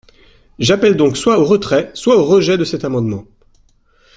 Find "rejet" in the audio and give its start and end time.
2.25-2.57